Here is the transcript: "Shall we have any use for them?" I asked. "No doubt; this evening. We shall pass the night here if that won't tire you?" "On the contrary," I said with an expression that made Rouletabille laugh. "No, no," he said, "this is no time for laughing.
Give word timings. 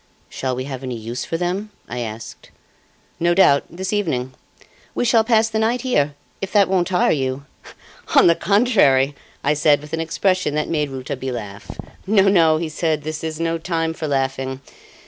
"Shall 0.29 0.55
we 0.55 0.63
have 0.63 0.81
any 0.81 0.97
use 0.97 1.25
for 1.25 1.37
them?" 1.37 1.69
I 1.87 1.99
asked. 1.99 2.49
"No 3.19 3.35
doubt; 3.35 3.65
this 3.69 3.93
evening. 3.93 4.33
We 4.95 5.05
shall 5.05 5.23
pass 5.23 5.47
the 5.47 5.59
night 5.59 5.81
here 5.81 6.15
if 6.41 6.51
that 6.53 6.67
won't 6.67 6.87
tire 6.87 7.11
you?" 7.11 7.45
"On 8.15 8.25
the 8.25 8.33
contrary," 8.33 9.13
I 9.43 9.53
said 9.53 9.79
with 9.79 9.93
an 9.93 9.99
expression 10.01 10.55
that 10.55 10.67
made 10.69 10.89
Rouletabille 10.89 11.35
laugh. 11.35 11.69
"No, 12.07 12.23
no," 12.23 12.57
he 12.57 12.67
said, 12.67 13.03
"this 13.03 13.23
is 13.23 13.39
no 13.39 13.59
time 13.59 13.93
for 13.93 14.07
laughing. 14.07 14.61